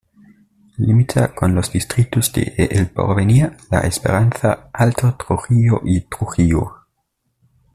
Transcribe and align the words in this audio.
Limita 0.77 1.31
con 1.35 1.53
los 1.53 1.71
distritos 1.71 2.33
de 2.33 2.55
El 2.57 2.89
Porvenir, 2.89 3.55
La 3.69 3.81
Esperanza, 3.81 4.71
Alto 4.73 5.15
Trujillo 5.15 5.79
y 5.85 6.01
Trujillo. 6.05 6.87